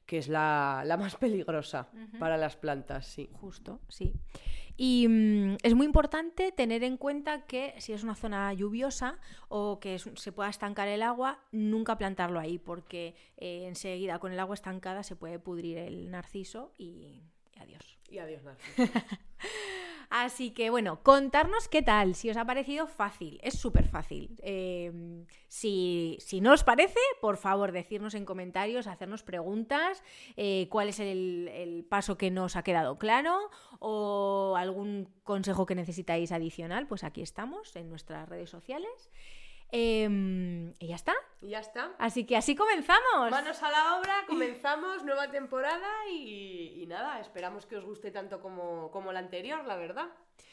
que 0.07 0.17
es 0.17 0.29
la, 0.29 0.83
la 0.87 0.97
más 0.97 1.17
peligrosa 1.21 1.89
para 2.19 2.39
las 2.39 2.57
plantas, 2.57 3.07
sí. 3.07 3.29
Justo, 3.35 3.81
sí. 3.89 4.15
Y 4.77 5.07
mm, 5.09 5.57
es 5.63 5.75
muy 5.75 5.87
importante 5.87 6.51
tener 6.53 6.83
en 6.83 6.97
cuenta 6.97 7.47
que 7.47 7.75
si 7.79 7.93
es 7.93 8.03
una 8.03 8.15
zona 8.15 8.53
lluviosa 8.55 9.19
o 9.49 9.79
que 9.81 9.95
es- 9.97 10.11
se 10.17 10.33
pueda 10.33 10.51
estancar 10.51 10.89
el 10.89 11.03
agua, 11.03 11.41
nunca 11.53 11.97
plantarlo 11.97 12.41
ahí, 12.41 12.59
porque 12.59 13.15
eh, 13.37 13.67
enseguida 13.67 14.19
con 14.19 14.33
el 14.33 14.41
agua 14.41 14.55
estancada 14.55 15.03
se 15.03 15.15
puede 15.17 15.39
pudrir 15.39 15.79
el 15.79 16.11
narciso 16.11 16.73
y, 16.77 17.23
y 17.55 17.59
adiós. 17.61 17.99
Y 18.11 18.19
adiós, 18.19 18.43
Narciso. 18.43 18.83
Así 20.17 20.53
que 20.53 20.71
bueno, 20.71 21.03
contarnos 21.03 21.67
qué 21.67 21.83
tal, 21.83 22.15
si 22.15 22.31
os 22.31 22.37
ha 22.37 22.45
parecido 22.45 22.87
fácil, 22.87 23.41
es 23.43 23.59
súper 23.59 23.89
fácil. 23.89 24.39
Eh, 24.45 24.93
si, 25.49 26.19
si 26.21 26.41
no 26.41 26.53
os 26.53 26.63
parece, 26.63 27.01
por 27.21 27.37
favor, 27.37 27.73
decirnos 27.73 28.15
en 28.15 28.25
comentarios, 28.25 28.87
hacernos 28.87 29.25
preguntas, 29.25 30.05
eh, 30.37 30.69
cuál 30.71 30.89
es 30.89 31.01
el, 31.01 31.51
el 31.53 31.85
paso 31.85 32.17
que 32.17 32.31
nos 32.31 32.55
ha 32.55 32.63
quedado 32.63 32.97
claro 32.97 33.51
o 33.81 34.55
algún 34.57 35.09
consejo 35.25 35.67
que 35.67 35.75
necesitáis 35.75 36.31
adicional, 36.31 36.87
pues 36.87 37.03
aquí 37.03 37.21
estamos 37.21 37.75
en 37.75 37.89
nuestras 37.89 38.29
redes 38.29 38.51
sociales. 38.51 39.11
Eh, 39.77 40.73
y 40.79 40.87
ya 40.87 40.95
está. 40.95 41.15
Y 41.41 41.49
ya 41.49 41.59
está. 41.59 41.91
Así 41.99 42.25
que 42.25 42.37
así 42.37 42.55
comenzamos. 42.55 43.29
Manos 43.29 43.61
a 43.61 43.71
la 43.73 43.99
obra, 43.99 44.25
comenzamos 44.29 45.03
nueva 45.03 45.33
temporada 45.33 46.09
y, 46.09 46.81
y 46.81 46.87
nada, 46.87 47.19
esperamos 47.19 47.67
que 47.67 47.77
os 47.77 47.85
guste 47.85 48.13
tanto 48.13 48.41
como, 48.41 48.93
como 48.93 49.13
la 49.13 49.19
anterior, 49.19 49.65
la 49.65 49.75
verdad. 49.75 50.07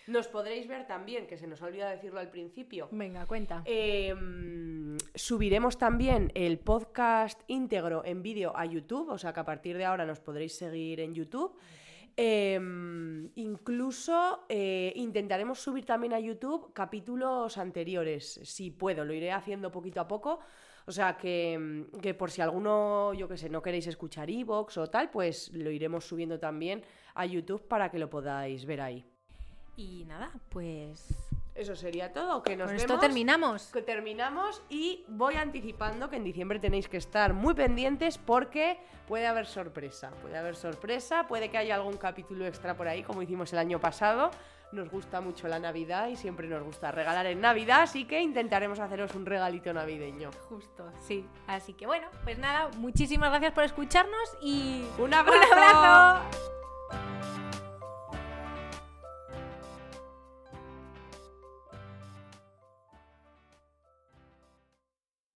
Nos 0.07 0.27
podréis 0.27 0.67
ver 0.67 0.87
también, 0.87 1.27
que 1.27 1.37
se 1.37 1.45
nos 1.45 1.61
ha 1.61 1.67
olvidado 1.67 1.91
decirlo 1.91 2.19
al 2.19 2.31
principio. 2.31 2.89
Venga, 2.91 3.27
cuenta. 3.27 3.61
Eh, 3.65 4.15
subiremos 5.13 5.77
también 5.77 6.31
el 6.33 6.57
podcast 6.57 7.39
íntegro 7.45 8.03
en 8.03 8.23
vídeo 8.23 8.57
a 8.57 8.65
YouTube, 8.65 9.09
o 9.09 9.19
sea 9.19 9.33
que 9.33 9.39
a 9.39 9.45
partir 9.45 9.77
de 9.77 9.85
ahora 9.85 10.07
nos 10.07 10.19
podréis 10.19 10.55
seguir 10.55 10.99
en 10.99 11.13
YouTube. 11.13 11.55
Em, 12.17 13.29
incluso 13.35 14.45
eh, 14.49 14.93
intentaremos 14.95 15.59
subir 15.59 15.85
también 15.85 16.13
a 16.13 16.19
YouTube 16.19 16.73
capítulos 16.73 17.57
anteriores, 17.57 18.39
si 18.43 18.71
puedo, 18.71 19.05
lo 19.05 19.13
iré 19.13 19.31
haciendo 19.31 19.71
poquito 19.71 20.01
a 20.01 20.07
poco. 20.07 20.39
O 20.87 20.91
sea 20.91 21.15
que, 21.15 21.85
que 22.01 22.13
por 22.13 22.31
si 22.31 22.41
alguno, 22.41 23.13
yo 23.13 23.27
qué 23.27 23.37
sé, 23.37 23.49
no 23.49 23.61
queréis 23.61 23.87
escuchar 23.87 24.29
Evox 24.29 24.77
o 24.77 24.87
tal, 24.87 25.11
pues 25.11 25.51
lo 25.53 25.69
iremos 25.69 26.05
subiendo 26.05 26.39
también 26.39 26.83
a 27.13 27.25
YouTube 27.25 27.67
para 27.67 27.89
que 27.91 27.99
lo 27.99 28.09
podáis 28.09 28.65
ver 28.65 28.81
ahí. 28.81 29.05
Y 29.77 30.05
nada, 30.05 30.31
pues 30.49 31.30
Eso 31.53 31.75
sería 31.75 32.13
todo, 32.13 32.43
que 32.43 32.55
nos 32.55 32.67
con 32.67 32.77
vemos. 32.77 32.81
esto 32.91 32.99
terminamos. 32.99 33.67
que 33.73 33.81
terminamos 33.81 34.61
y 34.69 35.03
voy 35.09 35.35
anticipando 35.35 36.09
que 36.09 36.15
en 36.15 36.23
diciembre 36.23 36.59
tenéis 36.59 36.87
que 36.87 36.97
estar 36.97 37.33
muy 37.33 37.53
pendientes 37.53 38.17
porque 38.17 38.79
puede 39.07 39.27
haber 39.27 39.45
sorpresa, 39.45 40.11
puede 40.21 40.37
haber 40.37 40.55
sorpresa, 40.55 41.27
puede 41.27 41.49
que 41.51 41.57
haya 41.57 41.75
algún 41.75 41.97
capítulo 41.97 42.45
extra 42.45 42.75
por 42.77 42.87
ahí 42.87 43.03
como 43.03 43.21
hicimos 43.21 43.51
el 43.51 43.59
año 43.59 43.79
pasado. 43.79 44.31
Nos 44.71 44.89
gusta 44.89 45.19
mucho 45.19 45.49
la 45.49 45.59
Navidad 45.59 46.07
y 46.07 46.15
siempre 46.15 46.47
nos 46.47 46.63
gusta 46.63 46.91
regalar 46.93 47.25
en 47.25 47.41
Navidad, 47.41 47.81
así 47.81 48.05
que 48.05 48.21
intentaremos 48.21 48.79
haceros 48.79 49.13
un 49.15 49.25
regalito 49.25 49.73
navideño. 49.73 50.29
Justo, 50.47 50.89
sí. 51.05 51.27
Así 51.47 51.73
que 51.73 51.85
bueno, 51.85 52.07
pues 52.23 52.37
nada, 52.37 52.69
muchísimas 52.77 53.29
gracias 53.31 53.51
por 53.51 53.65
escucharnos 53.65 54.37
y 54.41 54.85
¡Un 54.97 55.13
abrazo! 55.13 55.37
¡Un 55.51 55.59
abrazo! 55.59 57.20